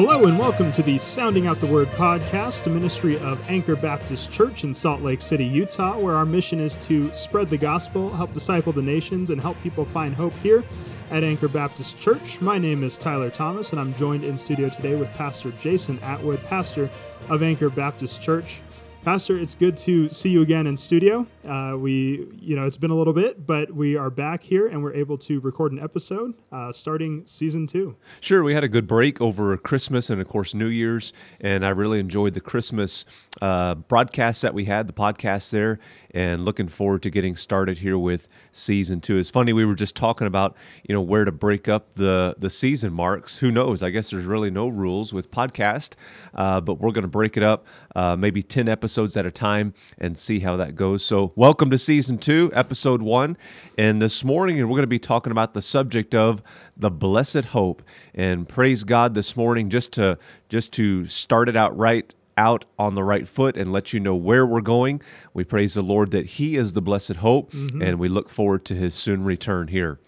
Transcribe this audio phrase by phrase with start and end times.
[0.00, 4.30] Hello and welcome to the Sounding Out the Word podcast, a ministry of Anchor Baptist
[4.30, 8.32] Church in Salt Lake City, Utah, where our mission is to spread the gospel, help
[8.32, 10.62] disciple the nations, and help people find hope here
[11.10, 12.40] at Anchor Baptist Church.
[12.40, 16.44] My name is Tyler Thomas, and I'm joined in studio today with Pastor Jason Atwood,
[16.44, 16.88] pastor
[17.28, 18.60] of Anchor Baptist Church.
[19.04, 21.26] Pastor, it's good to see you again in studio.
[21.48, 24.82] Uh, we, you know, it's been a little bit, but we are back here and
[24.82, 27.96] we're able to record an episode uh, starting season two.
[28.20, 31.70] Sure, we had a good break over Christmas and, of course, New Year's, and I
[31.70, 33.06] really enjoyed the Christmas
[33.40, 35.78] uh, broadcasts that we had, the podcast there,
[36.12, 39.18] and looking forward to getting started here with season two.
[39.18, 40.56] It's funny we were just talking about
[40.88, 43.36] you know where to break up the the season marks.
[43.36, 43.82] Who knows?
[43.82, 45.94] I guess there's really no rules with podcast,
[46.34, 49.74] uh, but we're going to break it up uh, maybe ten episodes at a time
[49.98, 51.04] and see how that goes.
[51.04, 53.36] So welcome to season two, episode one,
[53.78, 56.42] and this morning we're going to be talking about the subject of
[56.76, 57.80] the blessed hope.
[58.12, 62.96] And praise God this morning just to just to start it out right out on
[62.96, 65.00] the right foot and let you know where we're going.
[65.32, 67.82] We praise the Lord that He is the blessed hope, mm-hmm.
[67.82, 70.00] and we look forward to His soon return here.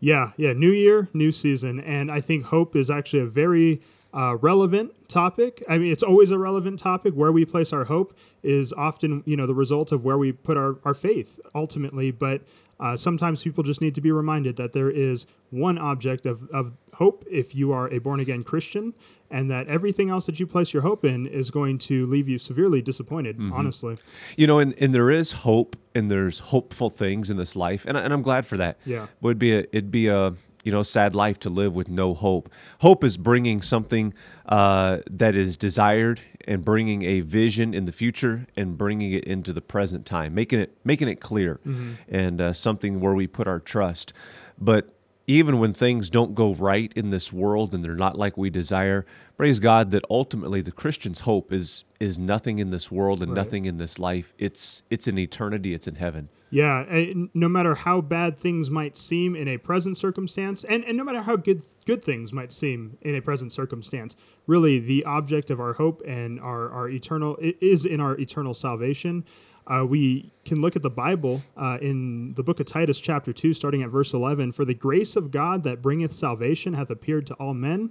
[0.00, 1.78] Yeah, yeah, new year, new season.
[1.78, 3.80] And I think hope is actually a very
[4.14, 5.62] uh, relevant topic.
[5.68, 7.14] I mean, it's always a relevant topic.
[7.14, 10.56] Where we place our hope is often, you know, the result of where we put
[10.56, 12.10] our, our faith ultimately.
[12.10, 12.42] But
[12.80, 16.72] uh, sometimes people just need to be reminded that there is one object of, of
[16.94, 18.92] hope if you are a born again Christian,
[19.30, 22.38] and that everything else that you place your hope in is going to leave you
[22.38, 23.52] severely disappointed, mm-hmm.
[23.52, 23.96] honestly.
[24.36, 27.96] You know, and, and there is hope and there's hopeful things in this life, and,
[27.96, 28.78] and I'm glad for that.
[28.84, 29.06] Yeah.
[29.20, 32.50] Would be a, it'd be a, you know, sad life to live with no hope.
[32.80, 34.14] Hope is bringing something
[34.46, 39.52] uh, that is desired and bringing a vision in the future and bringing it into
[39.52, 41.92] the present time, making it making it clear, mm-hmm.
[42.08, 44.12] and uh, something where we put our trust.
[44.58, 44.90] But
[45.26, 49.06] even when things don't go right in this world and they're not like we desire,
[49.36, 53.36] praise God that ultimately the Christian's hope is is nothing in this world and right.
[53.36, 54.34] nothing in this life.
[54.38, 55.74] It's it's in eternity.
[55.74, 56.28] It's in heaven.
[56.50, 56.84] Yeah,
[57.32, 61.22] no matter how bad things might seem in a present circumstance, and, and no matter
[61.22, 64.16] how good good things might seem in a present circumstance,
[64.46, 69.24] really the object of our hope and our, our eternal is in our eternal salvation.
[69.66, 73.54] Uh, we can look at the Bible uh, in the book of Titus, chapter 2,
[73.54, 74.52] starting at verse 11.
[74.52, 77.90] For the grace of God that bringeth salvation hath appeared to all men,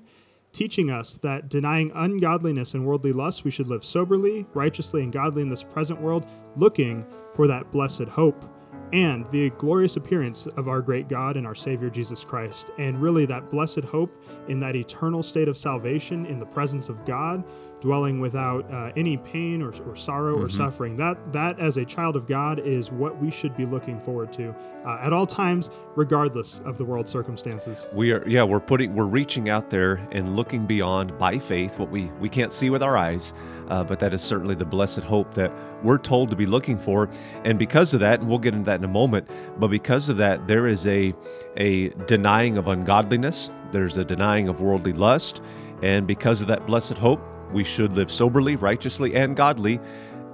[0.52, 5.42] teaching us that denying ungodliness and worldly lusts, we should live soberly, righteously, and godly
[5.42, 6.26] in this present world,
[6.58, 8.46] looking for that blessed hope
[8.94, 12.72] and the glorious appearance of our great God and our Savior Jesus Christ.
[12.78, 17.06] And really, that blessed hope in that eternal state of salvation in the presence of
[17.06, 17.44] God
[17.81, 20.46] dwelling without uh, any pain or, or sorrow mm-hmm.
[20.46, 20.96] or suffering.
[20.96, 24.56] That that as a child of God is what we should be looking forward to
[24.86, 27.88] uh, at all times, regardless of the world circumstances.
[27.94, 31.90] We are yeah we're putting we're reaching out there and looking beyond by faith what
[31.90, 33.34] we we can't see with our eyes,
[33.70, 35.52] uh, but that is certainly the blessed hope that
[35.84, 37.09] we're told to be looking for.
[37.44, 39.28] And because of that, and we'll get into that in a moment,
[39.58, 41.14] but because of that, there is a
[41.58, 43.53] a denying of ungodliness.
[43.72, 45.41] There's a denying of worldly lust.
[45.81, 47.22] And because of that blessed hope,
[47.54, 49.80] we should live soberly, righteously, and godly,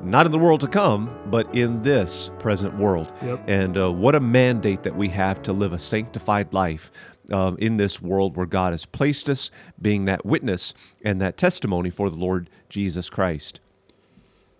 [0.01, 3.11] not in the world to come, but in this present world.
[3.23, 3.43] Yep.
[3.47, 6.91] And uh, what a mandate that we have to live a sanctified life.
[7.29, 9.51] Um, in this world where God has placed us,
[9.81, 10.73] being that witness
[11.03, 13.59] and that testimony for the Lord Jesus Christ.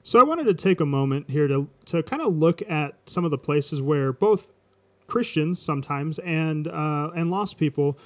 [0.04, 3.24] So, I wanted to take a moment here to, to kind of look at some
[3.24, 4.52] of the places where both
[5.08, 7.98] Christians sometimes and uh, and lost people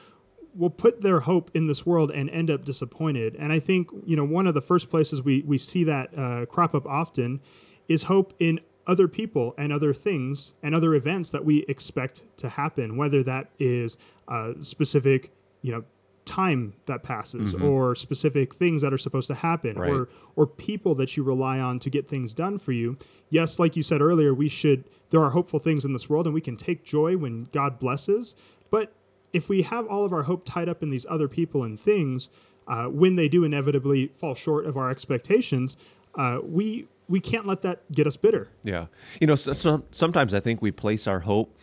[0.56, 3.36] will put their hope in this world and end up disappointed.
[3.36, 6.46] And I think you know one of the first places we we see that uh,
[6.46, 7.42] crop up often
[7.88, 12.50] is hope in other people and other things and other events that we expect to
[12.50, 13.98] happen, whether that is
[14.28, 15.32] a specific
[15.62, 15.84] you know
[16.26, 17.66] time that passes mm-hmm.
[17.66, 19.90] or specific things that are supposed to happen right.
[19.92, 22.96] or or people that you rely on to get things done for you
[23.30, 26.34] yes like you said earlier we should there are hopeful things in this world and
[26.34, 28.36] we can take joy when god blesses
[28.70, 28.94] but
[29.34, 32.30] if we have all of our hope tied up in these other people and things,
[32.68, 35.78] uh, when they do inevitably fall short of our expectations,
[36.16, 38.50] uh, we we can't let that get us bitter.
[38.64, 38.86] Yeah,
[39.20, 41.58] you know, so, so, sometimes I think we place our hope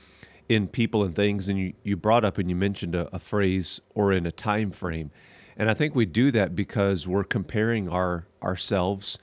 [0.48, 3.81] in people and things, and you, you brought up and you mentioned a, a phrase
[3.94, 5.10] or in a time frame,
[5.56, 9.19] and I think we do that because we're comparing our ourselves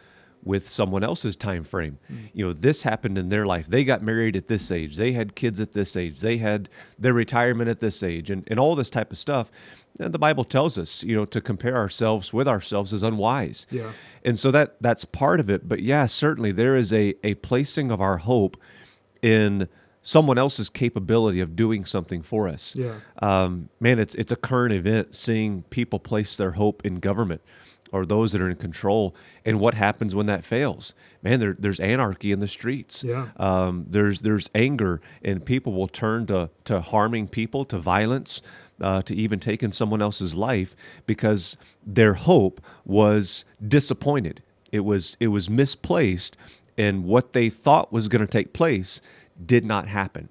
[0.45, 1.97] with someone else's time frame.
[2.09, 2.29] Mm.
[2.33, 3.67] You know, this happened in their life.
[3.67, 4.95] They got married at this age.
[4.95, 6.21] They had kids at this age.
[6.21, 6.69] They had
[6.99, 9.51] their retirement at this age and, and all this type of stuff.
[9.99, 13.65] And the Bible tells us, you know, to compare ourselves with ourselves is unwise.
[13.71, 13.91] Yeah.
[14.23, 15.67] And so that that's part of it.
[15.67, 18.57] But yeah, certainly there is a, a placing of our hope
[19.21, 19.67] in
[20.03, 22.75] someone else's capability of doing something for us.
[22.75, 22.99] Yeah.
[23.23, 27.41] Um, man, it's it's a current event seeing people place their hope in government
[27.91, 29.15] or those that are in control,
[29.45, 30.93] and what happens when that fails.
[31.21, 33.03] Man, there, there's anarchy in the streets.
[33.03, 33.29] Yeah.
[33.37, 38.41] Um, there's there's anger, and people will turn to to harming people, to violence.
[38.81, 41.55] Uh, to even taking someone else's life because
[41.85, 44.43] their hope was disappointed.
[44.73, 46.35] It was it was misplaced,
[46.77, 49.01] and what they thought was going to take place
[49.45, 50.27] did not happen.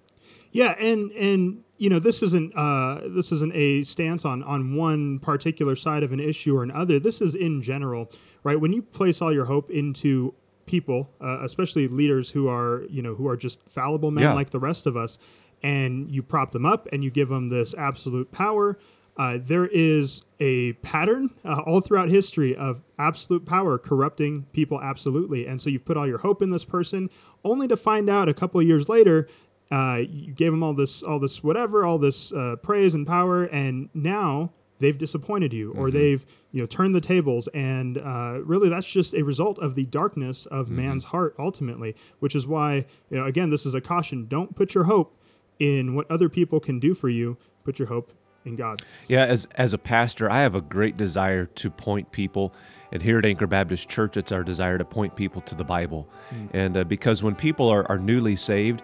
[0.55, 5.19] Yeah, and and you know this isn't uh, this isn't a stance on on one
[5.19, 7.01] particular side of an issue or another.
[7.01, 8.09] This is in general,
[8.45, 8.59] right?
[8.59, 10.33] When you place all your hope into
[10.67, 14.33] people, uh, especially leaders who are you know who are just fallible men Yeah.
[14.35, 15.19] like the rest of us,
[15.63, 18.79] and you prop them up and you give them this absolute power.
[19.17, 25.47] Uh, there is a pattern uh, all throughout history of absolute power corrupting people absolutely.
[25.47, 27.09] And so you've put all your hope in this person,
[27.45, 29.29] only to find out a couple of years later,
[29.71, 33.45] uh, you gave them all this, all this whatever, all this uh, praise and power,
[33.45, 38.69] and now they've disappointed you, or they've you know turned the tables, and uh, really
[38.69, 41.95] that's just a result of the darkness of man's heart ultimately.
[42.21, 45.19] Which is why you know again this is a caution: don't put your hope
[45.59, 47.37] in what other people can do for you.
[47.65, 48.13] Put your hope
[48.45, 48.83] in God.
[49.09, 52.55] Yeah, as as a pastor, I have a great desire to point people,
[52.93, 56.09] and here at Anchor Baptist Church, it's our desire to point people to the Bible,
[56.53, 58.83] and uh, because when people are, are newly saved,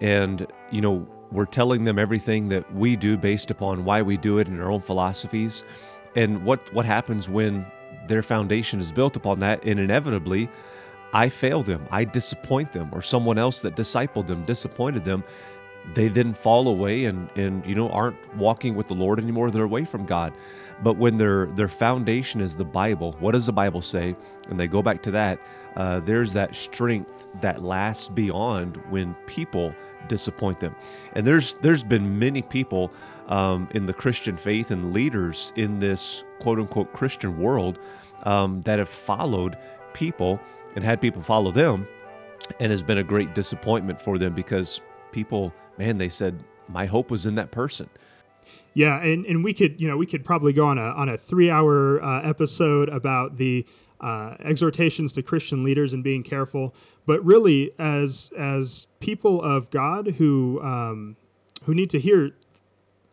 [0.00, 4.38] and you know we're telling them everything that we do based upon why we do
[4.38, 5.64] it and our own philosophies,
[6.16, 7.66] and what what happens when
[8.08, 10.48] their foundation is built upon that, and inevitably.
[11.12, 15.24] I fail them, I disappoint them, or someone else that discipled them disappointed them,
[15.94, 19.50] they then fall away and and you know aren't walking with the Lord anymore.
[19.50, 20.32] They're away from God.
[20.82, 24.16] But when their their foundation is the Bible, what does the Bible say?
[24.48, 25.40] And they go back to that.
[25.76, 29.74] Uh, there's that strength that lasts beyond when people
[30.08, 30.74] disappoint them.
[31.14, 32.92] And there's there's been many people
[33.28, 37.78] um, in the Christian faith and leaders in this quote unquote Christian world
[38.24, 39.56] um, that have followed
[39.92, 40.40] people
[40.74, 41.86] and had people follow them
[42.58, 44.80] and has been a great disappointment for them because
[45.12, 47.88] people, man, they said my hope was in that person.
[48.74, 51.18] Yeah, and, and we could you know we could probably go on a on a
[51.18, 53.66] three hour uh, episode about the
[54.00, 56.74] uh, exhortations to Christian leaders and being careful.
[57.06, 61.16] But really, as as people of God who um,
[61.64, 62.32] who need to hear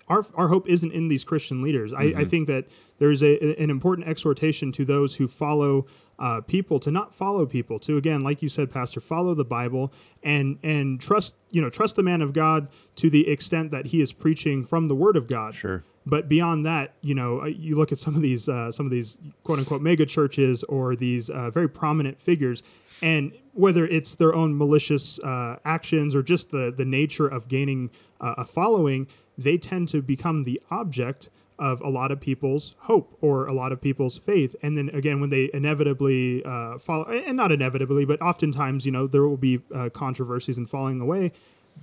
[0.07, 1.93] our, our hope isn't in these Christian leaders.
[1.93, 2.65] I, I think that
[2.97, 5.85] there's a, an important exhortation to those who follow
[6.19, 7.77] uh, people to not follow people.
[7.79, 9.91] To again, like you said, Pastor, follow the Bible
[10.23, 14.01] and and trust you know trust the man of God to the extent that he
[14.01, 15.55] is preaching from the Word of God.
[15.55, 15.83] Sure.
[16.09, 19.17] But beyond that, you know, you look at some of these uh, some of these
[19.43, 22.63] quote unquote mega churches or these uh, very prominent figures,
[23.01, 27.91] and whether it's their own malicious uh, actions or just the the nature of gaining
[28.21, 29.07] uh, a following,
[29.37, 33.71] they tend to become the object of a lot of people's hope or a lot
[33.71, 34.55] of people's faith.
[34.61, 39.07] And then again, when they inevitably uh, follow, and not inevitably, but oftentimes, you know,
[39.07, 41.31] there will be uh, controversies and falling away.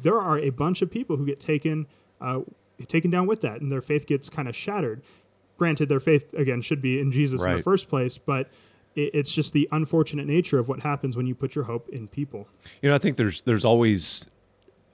[0.00, 1.88] There are a bunch of people who get taken
[2.21, 2.41] uh,
[2.89, 5.03] taken down with that, and their faith gets kind of shattered.
[5.59, 8.51] Granted, their faith again should be in Jesus in the first place, but
[8.97, 12.09] it, it's just the unfortunate nature of what happens when you put your hope in
[12.09, 12.49] people.
[12.83, 14.27] You know, I think there's there's always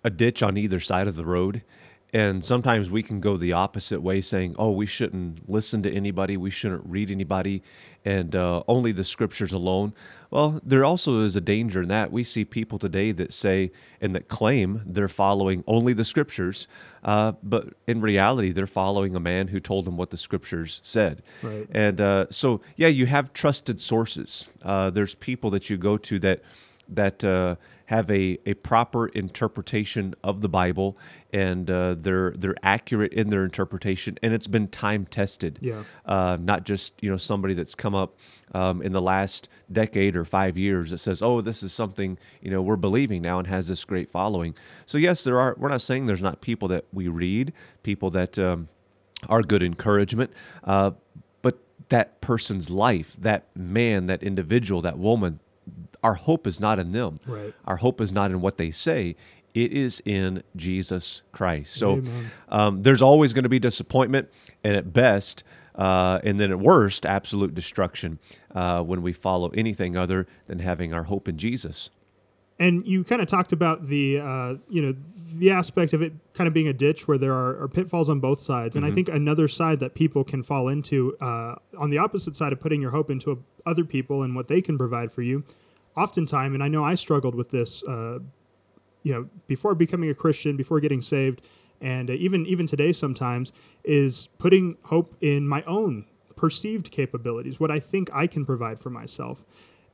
[0.04, 1.62] a ditch on either side of the road.
[2.12, 6.36] And sometimes we can go the opposite way, saying, "Oh, we shouldn't listen to anybody.
[6.36, 7.62] We shouldn't read anybody,
[8.04, 9.94] and uh, only the scriptures alone."
[10.30, 14.14] Well, there also is a danger in that we see people today that say and
[14.14, 16.68] that claim they're following only the scriptures,
[17.04, 21.22] uh, but in reality, they're following a man who told them what the scriptures said.
[21.42, 21.66] Right.
[21.72, 24.48] And uh, so, yeah, you have trusted sources.
[24.62, 26.42] Uh, there's people that you go to that
[26.92, 27.54] that uh,
[27.90, 30.96] have a, a proper interpretation of the Bible,
[31.32, 35.58] and uh, they're they're accurate in their interpretation, and it's been time tested.
[35.60, 35.82] Yeah.
[36.06, 38.16] Uh, not just you know somebody that's come up
[38.54, 42.52] um, in the last decade or five years that says, oh, this is something you
[42.52, 44.54] know we're believing now and has this great following.
[44.86, 45.56] So yes, there are.
[45.58, 48.68] We're not saying there's not people that we read, people that um,
[49.28, 50.32] are good encouragement.
[50.62, 50.92] Uh,
[51.42, 55.40] but that person's life, that man, that individual, that woman,
[56.02, 57.20] our hope is not in them.
[57.26, 57.54] Right.
[57.64, 59.16] Our hope is not in what they say.
[59.54, 61.74] It is in Jesus Christ.
[61.74, 62.02] So
[62.48, 64.28] um, there's always going to be disappointment,
[64.62, 65.42] and at best,
[65.74, 68.20] uh, and then at worst, absolute destruction
[68.54, 71.90] uh, when we follow anything other than having our hope in Jesus.
[72.60, 74.94] And you kind of talked about the uh, you know
[75.32, 78.20] the aspect of it kind of being a ditch where there are, are pitfalls on
[78.20, 78.76] both sides.
[78.76, 82.52] And I think another side that people can fall into uh, on the opposite side
[82.52, 85.44] of putting your hope into other people and what they can provide for you,
[85.96, 88.18] oftentimes, and I know I struggled with this uh,
[89.02, 91.42] you know, before becoming a Christian, before getting saved,
[91.80, 93.52] and uh, even even today sometimes
[93.84, 96.04] is putting hope in my own
[96.36, 99.44] perceived capabilities, what I think I can provide for myself.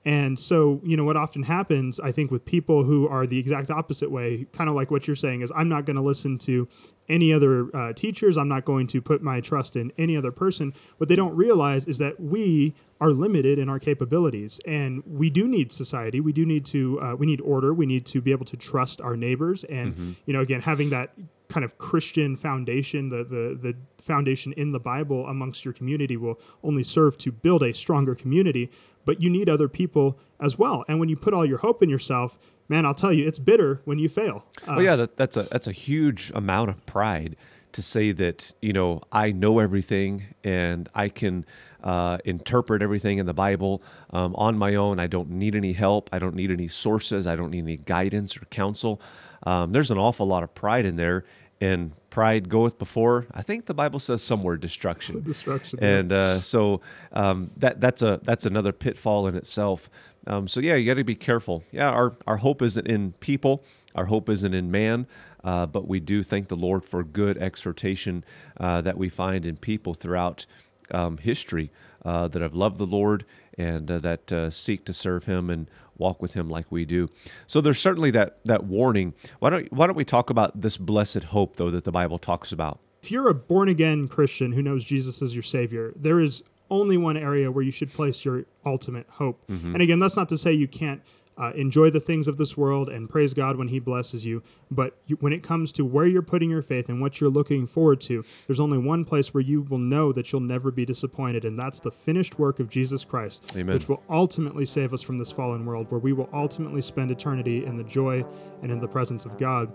[0.07, 3.73] And so, you know, what often happens, I think, with people who are the exact
[3.73, 6.69] opposite way, kind of like what you're saying, is I'm not going to listen to
[7.09, 8.37] any other uh, teachers.
[8.37, 10.75] I'm not going to put my trust in any other person.
[10.99, 15.49] What they don't realize is that we are limited in our capabilities, and we do
[15.49, 16.21] need society.
[16.21, 17.01] We do need to.
[17.01, 17.75] Uh, we need order.
[17.75, 20.13] We need to be able to trust our neighbors, and mm-hmm.
[20.25, 21.15] you know, again, having that
[21.49, 26.41] kind of Christian foundation, the, the the foundation in the Bible amongst your community will
[26.63, 28.71] only serve to build a stronger community.
[29.05, 30.85] But you need other people as well.
[30.89, 32.39] And when you put all your hope in yourself,
[32.69, 34.45] man, I'll tell you, it's bitter when you fail.
[34.63, 37.37] Uh, well, yeah, that, that's a that's a huge amount of pride
[37.73, 41.45] to say that you know I know everything and I can
[41.85, 44.99] uh, interpret everything in the Bible um, on my own.
[44.99, 46.09] I don't need any help.
[46.13, 47.27] I don't need any sources.
[47.27, 49.01] I don't need any guidance or counsel.
[49.47, 51.25] Um, there's an awful lot of pride in there,
[51.61, 53.27] and pride goeth before.
[53.33, 55.23] I think the Bible says somewhere destruction.
[55.25, 55.83] destruction.
[55.83, 59.89] And uh, so um, that that's a that's another pitfall in itself.
[60.27, 61.63] Um, so yeah, you got to be careful.
[61.73, 63.65] Yeah, our our hope isn't in people.
[63.95, 65.07] Our hope isn't in man.
[65.43, 68.25] Uh, but we do thank the Lord for good exhortation
[68.59, 70.45] uh, that we find in people throughout
[70.91, 71.71] um, history
[72.05, 73.25] uh, that have loved the Lord
[73.57, 77.09] and uh, that uh, seek to serve Him and walk with Him like we do.
[77.47, 79.15] So there's certainly that that warning.
[79.39, 82.53] Why don't Why don't we talk about this blessed hope though that the Bible talks
[82.53, 82.81] about?
[83.03, 86.97] If you're a born again Christian who knows Jesus as your Savior, there is only
[86.97, 89.47] one area where you should place your ultimate hope.
[89.49, 89.75] Mm-hmm.
[89.75, 91.03] And again, that's not to say you can't
[91.39, 94.43] uh, enjoy the things of this world and praise God when He blesses you.
[94.71, 97.67] But you, when it comes to where you're putting your faith and what you're looking
[97.67, 101.45] forward to, there's only one place where you will know that you'll never be disappointed,
[101.45, 103.75] and that's the finished work of Jesus Christ, Amen.
[103.75, 107.65] which will ultimately save us from this fallen world, where we will ultimately spend eternity
[107.65, 108.25] in the joy
[108.63, 109.73] and in the presence of God.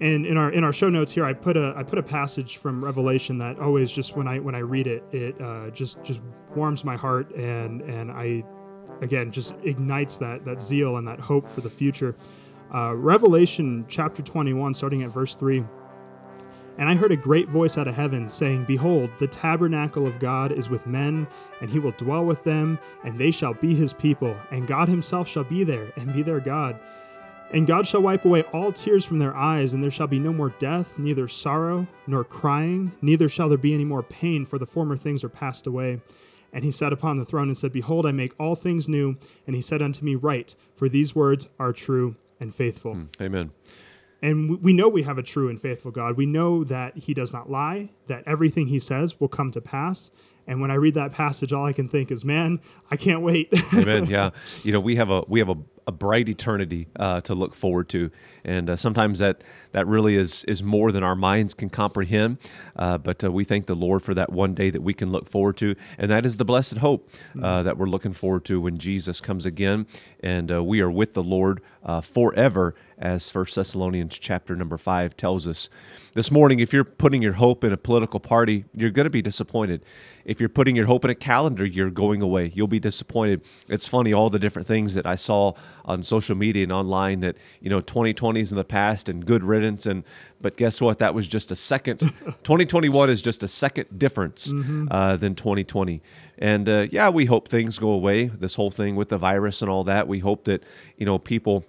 [0.00, 2.56] And in our in our show notes here, I put a I put a passage
[2.56, 6.20] from Revelation that always just when I when I read it, it uh, just just
[6.56, 8.42] warms my heart and and I
[9.02, 12.16] again just ignites that that zeal and that hope for the future.
[12.74, 15.62] Uh, Revelation chapter 21, starting at verse 3.
[16.78, 20.52] And I heard a great voice out of heaven saying, Behold, the tabernacle of God
[20.52, 21.26] is with men,
[21.60, 25.28] and he will dwell with them, and they shall be his people, and God himself
[25.28, 26.80] shall be there, and be their God.
[27.52, 30.32] And God shall wipe away all tears from their eyes, and there shall be no
[30.32, 34.64] more death, neither sorrow, nor crying, neither shall there be any more pain, for the
[34.64, 36.00] former things are passed away.
[36.52, 39.16] And he sat upon the throne and said, Behold, I make all things new.
[39.46, 42.94] And he said unto me, Write, for these words are true and faithful.
[42.94, 43.50] Mm, amen.
[44.20, 46.16] And we know we have a true and faithful God.
[46.16, 50.12] We know that he does not lie, that everything he says will come to pass.
[50.46, 53.52] And when I read that passage, all I can think is, man, I can't wait.
[53.74, 54.06] Amen.
[54.06, 54.30] Yeah.
[54.62, 57.88] You know, we have a we have a a bright eternity uh, to look forward
[57.90, 58.10] to,
[58.44, 62.38] and uh, sometimes that that really is is more than our minds can comprehend.
[62.76, 65.28] Uh, but uh, we thank the Lord for that one day that we can look
[65.28, 67.10] forward to, and that is the blessed hope
[67.42, 69.86] uh, that we're looking forward to when Jesus comes again,
[70.20, 71.60] and uh, we are with the Lord
[72.02, 75.68] forever, as First Thessalonians chapter number five tells us.
[76.14, 79.22] This morning, if you're putting your hope in a political party, you're going to be
[79.22, 79.82] disappointed.
[80.24, 82.52] If you're putting your hope in a calendar, you're going away.
[82.54, 83.42] You'll be disappointed.
[83.68, 87.36] It's funny all the different things that I saw on social media and online that
[87.60, 90.04] you know 2020s in the past and good riddance and
[90.40, 90.98] but guess what?
[90.98, 91.98] That was just a second
[92.44, 94.88] 2021 is just a second difference mm-hmm.
[94.90, 96.02] uh, than 2020
[96.38, 99.70] and uh, yeah we hope things go away this whole thing with the virus and
[99.70, 100.08] all that.
[100.08, 100.64] We hope that
[100.96, 101.64] you know people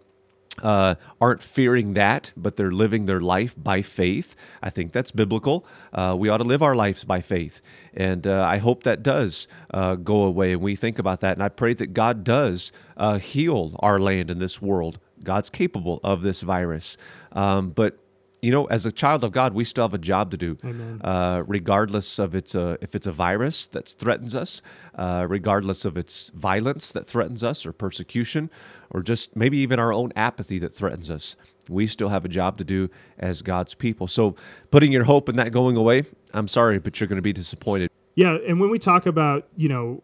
[0.61, 4.35] uh, aren't fearing that, but they're living their life by faith.
[4.61, 5.65] I think that's biblical.
[5.91, 7.61] Uh, we ought to live our lives by faith.
[7.93, 10.53] And uh, I hope that does uh, go away.
[10.53, 11.33] And we think about that.
[11.33, 14.99] And I pray that God does uh, heal our land in this world.
[15.23, 16.97] God's capable of this virus.
[17.31, 17.97] Um, but
[18.43, 20.57] you know, as a child of God, we still have a job to do,
[21.01, 24.61] uh, regardless of it's a if it's a virus that threatens us,
[24.95, 28.49] uh, regardless of its violence that threatens us, or persecution,
[28.89, 31.37] or just maybe even our own apathy that threatens us.
[31.69, 34.07] We still have a job to do as God's people.
[34.09, 34.35] So,
[34.71, 37.89] putting your hope in that going away, I'm sorry, but you're going to be disappointed.
[38.15, 40.03] Yeah, and when we talk about you know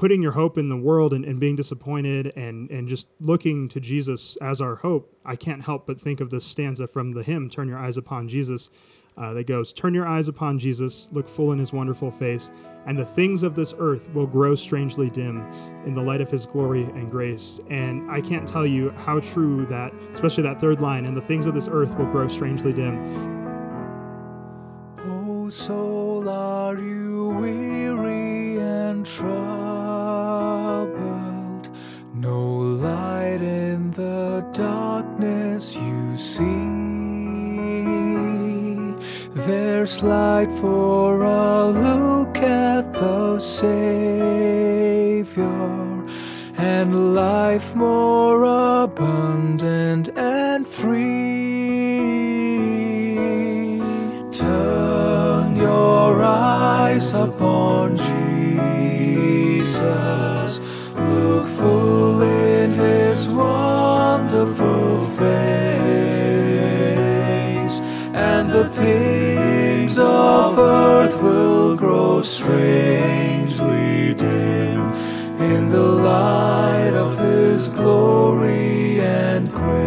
[0.00, 3.78] putting your hope in the world and, and being disappointed and, and just looking to
[3.78, 7.50] Jesus as our hope, I can't help but think of this stanza from the hymn,
[7.50, 8.70] Turn Your Eyes Upon Jesus,
[9.18, 12.50] uh, that goes, Turn your eyes upon Jesus, look full in his wonderful face,
[12.86, 15.42] and the things of this earth will grow strangely dim
[15.84, 17.60] in the light of his glory and grace.
[17.68, 21.44] And I can't tell you how true that, especially that third line, and the things
[21.44, 23.04] of this earth will grow strangely dim.
[25.00, 25.89] Oh, soul,
[34.52, 36.90] darkness you see.
[39.34, 44.50] There's light for a look at the Savior,
[46.56, 48.44] and life more
[48.84, 51.00] abundant and free.
[54.32, 57.96] Turn your eyes upon
[71.00, 74.92] earth will grow strangely dim
[75.40, 79.80] in the light of his glory and grace.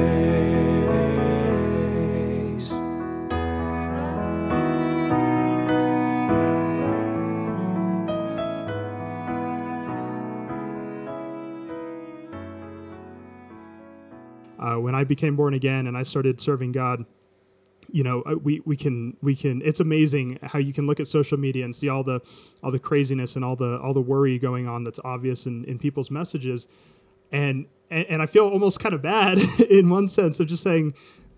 [14.59, 17.05] uh, when I became born again and I started serving God,
[17.93, 19.61] you know, uh, we, we can we can.
[19.63, 22.21] It's amazing how you can look at social media and see all the
[22.63, 25.77] all the craziness and all the all the worry going on that's obvious in, in
[25.77, 26.67] people's messages,
[27.31, 29.37] and, and and I feel almost kind of bad
[29.69, 30.95] in one sense of just saying,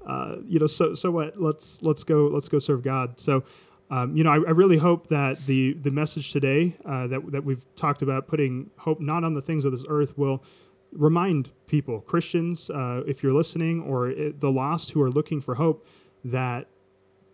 [0.08, 1.40] uh, you know, so so what?
[1.40, 3.20] Let's let's go let's go serve God.
[3.20, 3.44] So.
[3.92, 7.44] Um, you know, I, I, really hope that the the message today uh, that that
[7.44, 10.44] we've talked about putting hope not on the things of this earth will
[10.92, 15.54] remind people, Christians, uh, if you're listening, or it, the lost who are looking for
[15.54, 15.86] hope,
[16.26, 16.68] that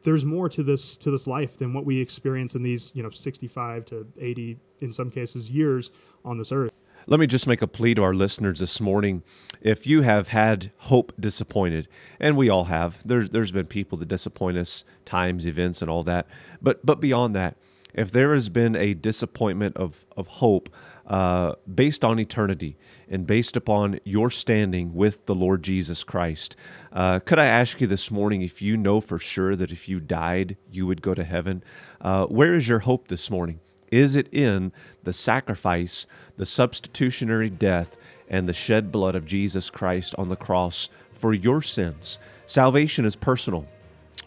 [0.04, 3.10] there's more to this to this life than what we experience in these you know
[3.10, 5.92] 65 to 80 in some cases years
[6.26, 6.72] on this earth.
[7.08, 9.24] Let me just make a plea to our listeners this morning.
[9.60, 11.88] If you have had hope disappointed,
[12.20, 16.04] and we all have, there's there's been people that disappoint us, times, events, and all
[16.04, 16.28] that.
[16.62, 17.58] But but beyond that,
[17.94, 20.70] if there has been a disappointment of of hope
[21.08, 22.78] uh, based on eternity
[23.10, 26.56] and based upon your standing with the Lord Jesus Christ,
[26.94, 30.00] uh, could I ask you this morning if you know for sure that if you
[30.00, 31.64] died you would go to heaven?
[32.00, 33.60] Uh, where is your hope this morning?
[33.92, 34.72] Is it in
[35.04, 37.98] the sacrifice, the substitutionary death,
[38.30, 42.18] and the shed blood of Jesus Christ on the cross for your sins?
[42.46, 43.68] Salvation is personal.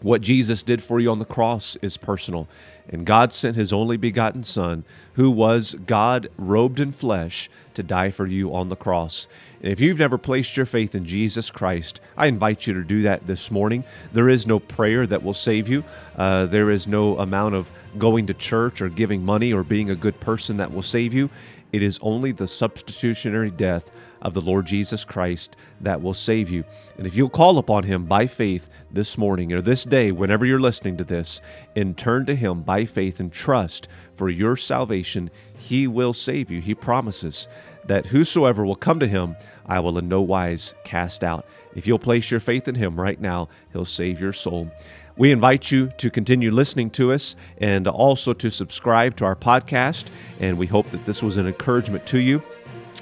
[0.01, 2.47] What Jesus did for you on the cross is personal.
[2.89, 8.11] And God sent his only begotten Son, who was God robed in flesh, to die
[8.11, 9.27] for you on the cross.
[9.61, 13.01] And if you've never placed your faith in Jesus Christ, I invite you to do
[13.03, 13.83] that this morning.
[14.13, 15.83] There is no prayer that will save you,
[16.15, 19.95] uh, there is no amount of going to church or giving money or being a
[19.95, 21.29] good person that will save you.
[21.71, 23.91] It is only the substitutionary death
[24.25, 26.63] of the Lord Jesus Christ that will save you.
[26.97, 30.59] And if you'll call upon Him by faith this morning or this day, whenever you're
[30.59, 31.41] listening to this,
[31.75, 36.59] and turn to Him by faith and trust for your salvation, He will save you.
[36.59, 37.47] He promises
[37.85, 41.45] that whosoever will come to Him, I will in no wise cast out.
[41.75, 44.71] If you'll place your faith in Him right now, He'll save your soul.
[45.17, 50.07] We invite you to continue listening to us and also to subscribe to our podcast.
[50.39, 52.43] And we hope that this was an encouragement to you.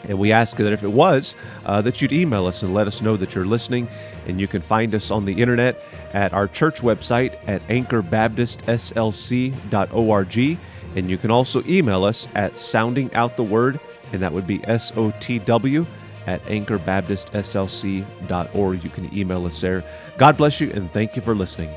[0.03, 3.01] And we ask that if it was, uh, that you'd email us and let us
[3.01, 3.88] know that you're listening.
[4.27, 10.60] And you can find us on the internet at our church website at anchorbaptistslc.org.
[10.95, 13.79] And you can also email us at soundingouttheword,
[14.12, 15.88] and that would be S O T W
[16.27, 18.84] at anchorbaptistslc.org.
[18.84, 19.84] You can email us there.
[20.17, 21.69] God bless you, and thank you for listening.